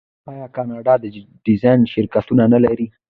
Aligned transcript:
آیا 0.31 0.47
کاناډا 0.55 0.93
د 1.03 1.05
ډیزاین 1.45 1.79
شرکتونه 1.93 2.43
نلري؟ 2.53 2.87